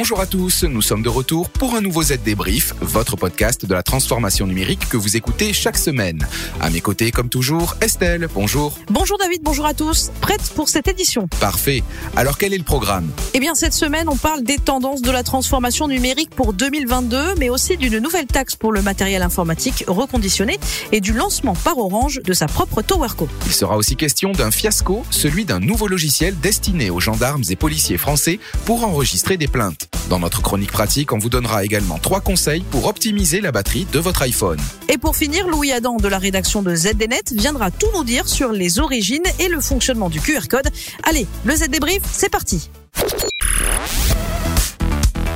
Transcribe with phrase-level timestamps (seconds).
[0.00, 3.74] Bonjour à tous, nous sommes de retour pour un nouveau Z Débrief, votre podcast de
[3.74, 6.26] la transformation numérique que vous écoutez chaque semaine.
[6.58, 8.78] À mes côtés, comme toujours, Estelle, bonjour.
[8.88, 10.10] Bonjour David, bonjour à tous.
[10.22, 11.84] Prête pour cette édition Parfait.
[12.16, 13.10] Alors quel est le programme?
[13.34, 17.50] Eh bien cette semaine, on parle des tendances de la transformation numérique pour 2022, mais
[17.50, 20.58] aussi d'une nouvelle taxe pour le matériel informatique reconditionné
[20.92, 23.28] et du lancement par Orange de sa propre TowerCo.
[23.44, 27.98] Il sera aussi question d'un fiasco, celui d'un nouveau logiciel destiné aux gendarmes et policiers
[27.98, 29.90] français pour enregistrer des plaintes.
[30.10, 34.00] Dans notre chronique pratique, on vous donnera également trois conseils pour optimiser la batterie de
[34.00, 34.58] votre iPhone.
[34.88, 38.50] Et pour finir, Louis Adam de la rédaction de ZDNet viendra tout nous dire sur
[38.50, 40.68] les origines et le fonctionnement du QR code.
[41.04, 42.70] Allez, le Z débrief, c'est parti.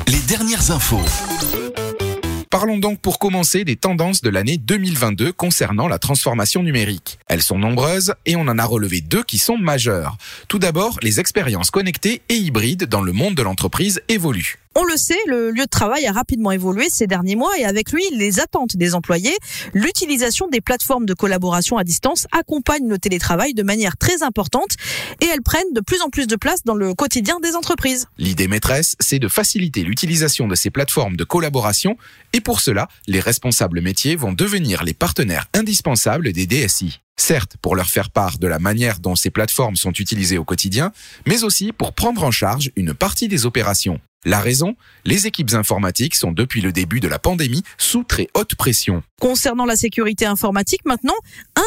[0.09, 0.99] Les dernières infos.
[2.51, 7.21] Parlons donc pour commencer des tendances de l'année 2022 concernant la transformation numérique.
[7.29, 10.17] Elles sont nombreuses et on en a relevé deux qui sont majeures.
[10.49, 14.64] Tout d'abord, les expériences connectées et hybrides dans le monde de l'entreprise évoluent.
[14.77, 17.93] On le sait, le lieu de travail a rapidement évolué ces derniers mois et avec
[17.93, 19.37] lui, les attentes des employés.
[19.73, 24.73] L'utilisation des plateformes de collaboration à distance accompagne le télétravail de manière très importante
[25.21, 28.07] et elles prennent de plus en plus de place dans le quotidien des entreprises.
[28.19, 31.97] L'idée maîtresse, c'est de faciliter l'utilisation de ces plateformes de collaboration
[32.33, 37.01] et pour cela, les responsables métiers vont devenir les partenaires indispensables des DSI.
[37.17, 40.93] Certes, pour leur faire part de la manière dont ces plateformes sont utilisées au quotidien,
[41.27, 44.01] mais aussi pour prendre en charge une partie des opérations.
[44.27, 48.55] La raison Les équipes informatiques sont depuis le début de la pandémie sous très haute
[48.55, 49.03] pression.
[49.21, 51.15] Concernant la sécurité informatique maintenant,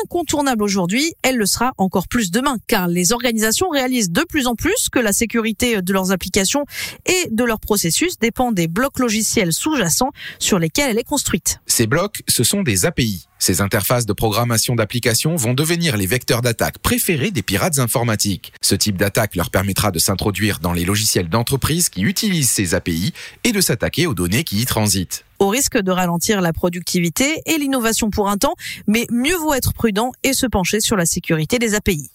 [0.03, 4.55] incontournable aujourd'hui, elle le sera encore plus demain, car les organisations réalisent de plus en
[4.55, 6.66] plus que la sécurité de leurs applications
[7.05, 11.59] et de leurs processus dépend des blocs logiciels sous-jacents sur lesquels elle est construite.
[11.67, 13.27] Ces blocs, ce sont des API.
[13.39, 18.52] Ces interfaces de programmation d'applications vont devenir les vecteurs d'attaque préférés des pirates informatiques.
[18.61, 23.13] Ce type d'attaque leur permettra de s'introduire dans les logiciels d'entreprise qui utilisent ces API
[23.43, 27.58] et de s'attaquer aux données qui y transitent au risque de ralentir la productivité et
[27.58, 28.55] l'innovation pour un temps,
[28.87, 32.09] mais mieux vaut être prudent et se pencher sur la sécurité des API.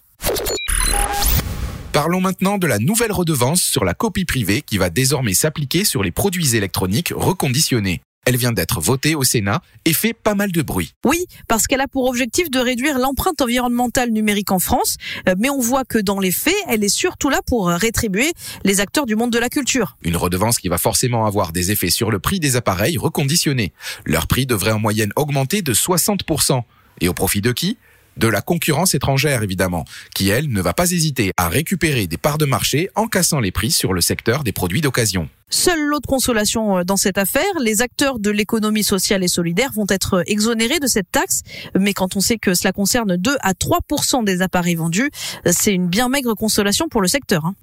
[1.93, 6.03] Parlons maintenant de la nouvelle redevance sur la copie privée qui va désormais s'appliquer sur
[6.03, 8.01] les produits électroniques reconditionnés.
[8.25, 10.95] Elle vient d'être votée au Sénat et fait pas mal de bruit.
[11.05, 14.97] Oui, parce qu'elle a pour objectif de réduire l'empreinte environnementale numérique en France,
[15.29, 18.31] euh, mais on voit que dans les faits, elle est surtout là pour rétribuer
[18.63, 19.97] les acteurs du monde de la culture.
[20.03, 23.73] Une redevance qui va forcément avoir des effets sur le prix des appareils reconditionnés.
[24.07, 26.63] Leur prix devrait en moyenne augmenter de 60%.
[27.01, 27.77] Et au profit de qui?
[28.17, 29.85] De la concurrence étrangère évidemment,
[30.15, 33.51] qui elle ne va pas hésiter à récupérer des parts de marché en cassant les
[33.51, 35.29] prix sur le secteur des produits d'occasion.
[35.51, 39.85] Seule l'autre consolation euh, dans cette affaire, les acteurs de l'économie sociale et solidaire vont
[39.91, 41.43] être exonérés de cette taxe,
[41.79, 43.81] mais quand on sait que cela concerne 2 à 3
[44.25, 45.11] des appareils vendus,
[45.45, 47.45] c'est une bien maigre consolation pour le secteur.
[47.45, 47.55] Hein.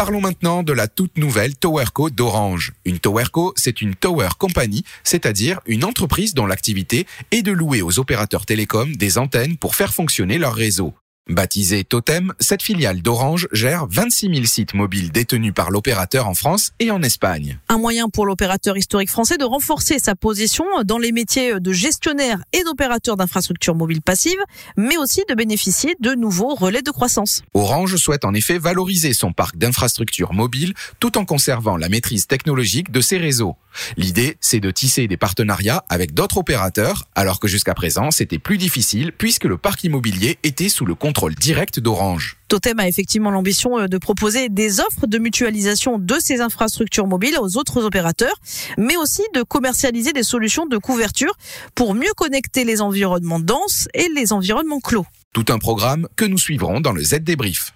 [0.00, 2.72] Parlons maintenant de la toute nouvelle TowerCo d'Orange.
[2.86, 7.98] Une TowerCo, c'est une Tower Company, c'est-à-dire une entreprise dont l'activité est de louer aux
[7.98, 10.94] opérateurs télécoms des antennes pour faire fonctionner leur réseau.
[11.28, 16.72] Baptisée Totem, cette filiale d'Orange gère 26 000 sites mobiles détenus par l'opérateur en France
[16.80, 17.58] et en Espagne.
[17.68, 22.42] Un moyen pour l'opérateur historique français de renforcer sa position dans les métiers de gestionnaire
[22.52, 24.40] et d'opérateur d'infrastructures mobiles passives,
[24.76, 27.42] mais aussi de bénéficier de nouveaux relais de croissance.
[27.54, 32.90] Orange souhaite en effet valoriser son parc d'infrastructures mobiles tout en conservant la maîtrise technologique
[32.90, 33.56] de ses réseaux.
[33.96, 38.58] L'idée, c'est de tisser des partenariats avec d'autres opérateurs, alors que jusqu'à présent, c'était plus
[38.58, 42.36] difficile puisque le parc immobilier était sous le contrôle direct d'Orange.
[42.48, 47.36] Totem a effectivement l'ambition euh, de proposer des offres de mutualisation de ses infrastructures mobiles
[47.40, 48.34] aux autres opérateurs,
[48.78, 51.32] mais aussi de commercialiser des solutions de couverture
[51.74, 55.06] pour mieux connecter les environnements denses et les environnements clos.
[55.32, 57.72] Tout un programme que nous suivrons dans le Z Débrief.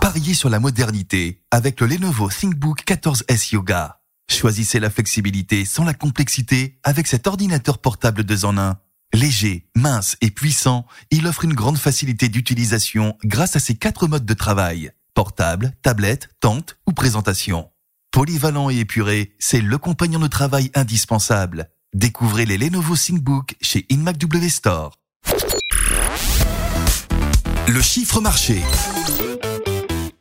[0.00, 4.00] Pariez sur la modernité avec le Lenovo ThinkBook 14S Yoga.
[4.30, 8.78] Choisissez la flexibilité sans la complexité avec cet ordinateur portable 2 en 1
[9.12, 14.24] Léger, mince et puissant, il offre une grande facilité d'utilisation grâce à ses quatre modes
[14.24, 14.92] de travail.
[15.14, 17.68] Portable, tablette, tente ou présentation.
[18.12, 21.70] Polyvalent et épuré, c'est le compagnon de travail indispensable.
[21.92, 24.94] Découvrez les Lenovo ThinkBook chez InMacW Store.
[27.66, 28.62] Le chiffre marché.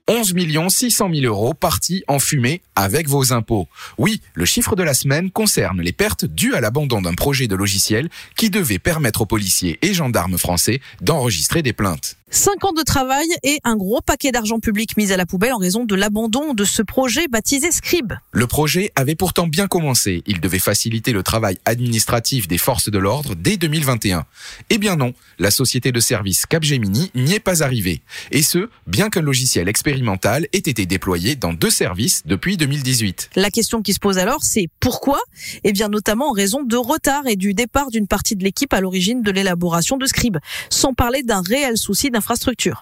[0.10, 0.34] 11
[0.70, 3.68] 600 000 euros partis en fumée avec vos impôts.
[4.00, 7.56] Oui, le chiffre de la semaine concerne les pertes dues à l'abandon d'un projet de
[7.56, 12.18] logiciel qui devait permettre aux policiers et gendarmes français d'enregistrer des plaintes.
[12.32, 15.58] Cinq ans de travail et un gros paquet d'argent public mis à la poubelle en
[15.58, 18.14] raison de l'abandon de ce projet baptisé Scribe.
[18.32, 20.22] Le projet avait pourtant bien commencé.
[20.28, 24.26] Il devait faciliter le travail administratif des forces de l'ordre dès 2021.
[24.70, 28.02] Eh bien non, la société de service Capgemini n'y est pas arrivée.
[28.30, 33.32] Et ce, bien qu'un logiciel expérimental ait été déployé dans deux services depuis 2018.
[33.38, 35.20] La question qui se pose alors, c'est pourquoi?
[35.64, 38.82] Eh bien notamment en raison de retard et du départ d'une partie de l'équipe à
[38.82, 40.38] l'origine de l'élaboration de Scribe,
[40.70, 42.12] sans parler d'un réel souci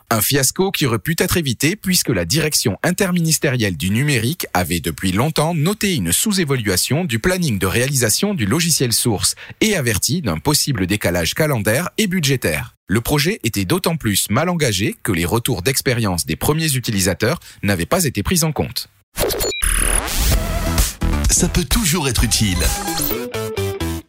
[0.09, 5.11] Un fiasco qui aurait pu être évité puisque la direction interministérielle du numérique avait depuis
[5.11, 10.87] longtemps noté une sous-évaluation du planning de réalisation du logiciel source et averti d'un possible
[10.87, 12.75] décalage calendaire et budgétaire.
[12.87, 17.85] Le projet était d'autant plus mal engagé que les retours d'expérience des premiers utilisateurs n'avaient
[17.85, 18.89] pas été pris en compte.
[21.29, 22.57] Ça peut toujours être utile.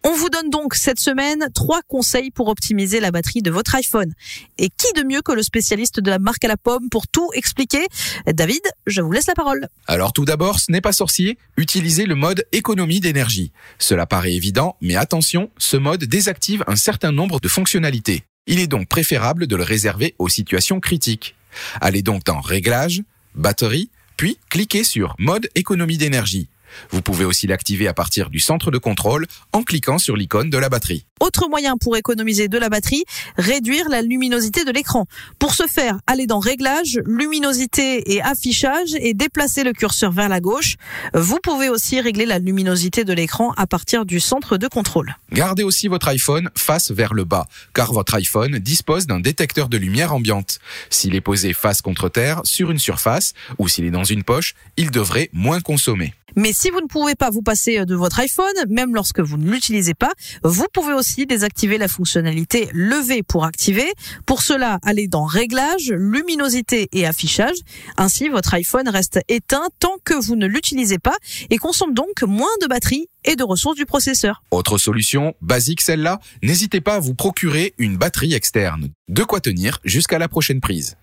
[0.04, 4.12] On vous donne donc cette semaine trois conseils pour optimiser la batterie de votre iPhone.
[4.56, 7.30] Et qui de mieux que le spécialiste de la marque à la pomme pour tout
[7.34, 7.84] expliquer?
[8.26, 9.68] David, je vous laisse la parole.
[9.86, 13.52] Alors tout d'abord, ce n'est pas sorcier, utilisez le mode économie d'énergie.
[13.78, 18.24] Cela paraît évident, mais attention, ce mode désactive un certain nombre de fonctionnalités.
[18.46, 21.34] Il est donc préférable de le réserver aux situations critiques.
[21.80, 23.02] Allez donc dans Réglages,
[23.34, 26.48] Batterie, puis cliquez sur Mode économie d'énergie.
[26.91, 30.59] Vous pouvez aussi l'activer à partir du centre de contrôle en cliquant sur l'icône de
[30.59, 31.06] la batterie.
[31.20, 33.05] Autre moyen pour économiser de la batterie,
[33.37, 35.06] réduire la luminosité de l'écran.
[35.38, 40.41] Pour ce faire, allez dans Réglages, Luminosité et Affichage et déplacer le curseur vers la
[40.41, 40.76] gauche.
[41.15, 45.17] Vous pouvez aussi régler la luminosité de l'écran à partir du centre de contrôle.
[45.32, 49.76] Gardez aussi votre iPhone face vers le bas, car votre iPhone dispose d'un détecteur de
[49.76, 50.59] lumière ambiante.
[50.91, 54.55] S'il est posé face contre terre, sur une surface, ou s'il est dans une poche,
[54.76, 56.15] il devrait moins consommer.
[56.38, 59.50] Mais si vous ne pouvez pas vous passer de votre iPhone, même lorsque vous ne
[59.50, 60.12] l'utilisez pas,
[60.44, 63.93] vous pouvez aussi désactiver la fonctionnalité lever pour activer.
[64.25, 67.56] Pour cela, allez dans Réglages, Luminosité et Affichage.
[67.96, 71.17] Ainsi, votre iPhone reste éteint tant que vous ne l'utilisez pas
[71.50, 74.44] et consomme donc moins de batterie et de ressources du processeur.
[74.52, 78.91] Autre solution, basique celle-là, n'hésitez pas à vous procurer une batterie externe.
[79.08, 80.96] De quoi tenir jusqu'à la prochaine prise.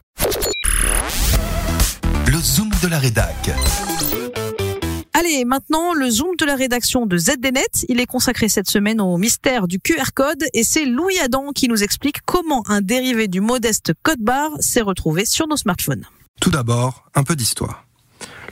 [2.26, 3.52] Le zoom de la rédac.
[5.18, 7.86] Allez, maintenant, le zoom de la rédaction de ZDNet.
[7.88, 11.70] Il est consacré cette semaine au mystère du QR code et c'est Louis Adam qui
[11.70, 16.06] nous explique comment un dérivé du modeste code barre s'est retrouvé sur nos smartphones.
[16.42, 17.86] Tout d'abord, un peu d'histoire.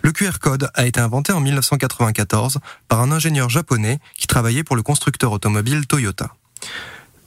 [0.04, 4.78] Le QR code a été inventé en 1994 par un ingénieur japonais qui travaillait pour
[4.78, 6.34] le constructeur automobile Toyota.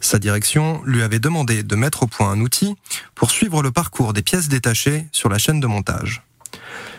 [0.01, 2.75] Sa direction lui avait demandé de mettre au point un outil
[3.15, 6.26] pour suivre le parcours des pièces détachées sur la chaîne de montage.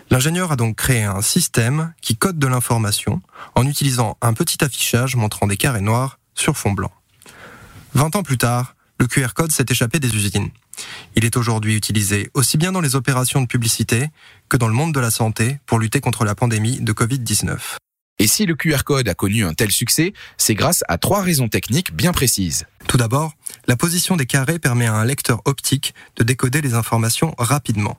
[0.09, 3.21] L'ingénieur a donc créé un système qui code de l'information
[3.55, 6.91] en utilisant un petit affichage montrant des carrés noirs sur fond blanc.
[7.93, 10.49] 20 ans plus tard, le QR code s'est échappé des usines.
[11.15, 14.07] Il est aujourd'hui utilisé aussi bien dans les opérations de publicité
[14.49, 17.57] que dans le monde de la santé pour lutter contre la pandémie de Covid-19.
[18.19, 21.49] Et si le QR code a connu un tel succès, c'est grâce à trois raisons
[21.49, 22.65] techniques bien précises.
[22.87, 23.33] Tout d'abord,
[23.67, 27.97] la position des carrés permet à un lecteur optique de décoder les informations rapidement.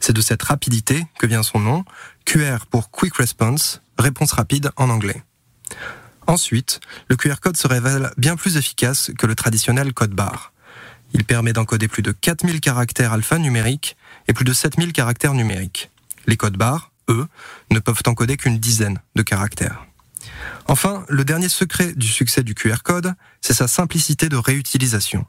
[0.00, 1.84] C'est de cette rapidité que vient son nom,
[2.24, 5.22] QR pour Quick Response, réponse rapide en anglais.
[6.26, 10.52] Ensuite, le QR code se révèle bien plus efficace que le traditionnel code barre.
[11.14, 13.96] Il permet d'encoder plus de 4000 caractères alphanumériques
[14.28, 15.90] et plus de 7000 caractères numériques.
[16.26, 17.26] Les codes barres, eux,
[17.70, 19.86] ne peuvent encoder qu'une dizaine de caractères.
[20.66, 25.24] Enfin, le dernier secret du succès du QR code, c'est sa simplicité de réutilisation.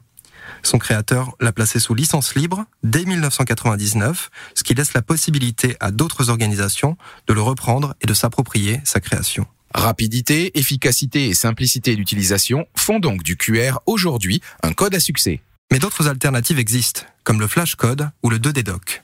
[0.62, 5.90] Son créateur l'a placé sous licence libre dès 1999, ce qui laisse la possibilité à
[5.90, 9.46] d'autres organisations de le reprendre et de s'approprier sa création.
[9.74, 15.40] Rapidité, efficacité et simplicité d'utilisation font donc du QR aujourd'hui un code à succès.
[15.70, 19.02] Mais d'autres alternatives existent, comme le flashcode ou le 2D doc.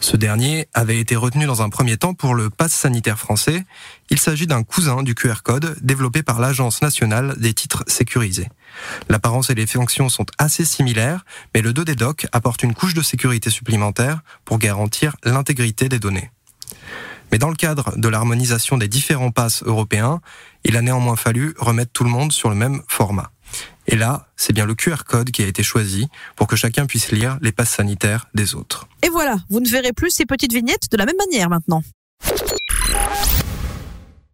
[0.00, 3.64] Ce dernier avait été retenu dans un premier temps pour le pass sanitaire français.
[4.10, 8.48] Il s'agit d'un cousin du QR code développé par l'Agence nationale des titres sécurisés.
[9.08, 11.24] L'apparence et les fonctions sont assez similaires,
[11.54, 16.30] mais le 2D doc apporte une couche de sécurité supplémentaire pour garantir l'intégrité des données.
[17.30, 20.20] Mais dans le cadre de l'harmonisation des différents passes européens,
[20.64, 23.30] il a néanmoins fallu remettre tout le monde sur le même format.
[23.86, 27.10] Et là, c'est bien le QR code qui a été choisi pour que chacun puisse
[27.10, 28.86] lire les passes sanitaires des autres.
[29.02, 31.82] Et voilà, vous ne verrez plus ces petites vignettes de la même manière maintenant.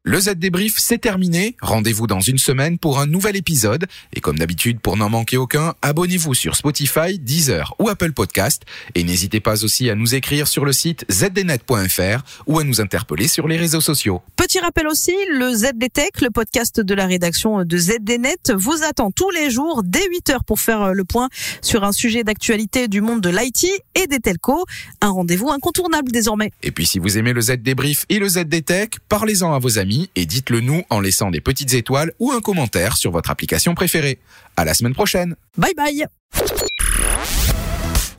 [0.05, 1.55] Le Z débrief, c'est terminé.
[1.61, 3.87] Rendez-vous dans une semaine pour un nouvel épisode.
[4.15, 8.63] Et comme d'habitude, pour n'en manquer aucun, abonnez-vous sur Spotify, Deezer ou Apple Podcast.
[8.95, 13.29] Et n'hésitez pas aussi à nous écrire sur le site zdnet.fr ou à nous interpeller
[13.29, 14.23] sur les réseaux sociaux.
[14.49, 19.29] Petit rappel aussi, le ZDTech, le podcast de la rédaction de ZDNet, vous attend tous
[19.29, 21.29] les jours dès 8 heures pour faire le point
[21.61, 24.65] sur un sujet d'actualité du monde de l'IT et des telcos.
[25.03, 26.51] Un rendez-vous incontournable désormais.
[26.63, 30.09] Et puis si vous aimez le Z débrief et le ZDTech, parlez-en à vos amis
[30.17, 34.19] et dites-le nous en laissant des petites étoiles ou un commentaire sur votre application préférée.
[34.57, 35.37] À la semaine prochaine.
[35.59, 36.07] Bye bye.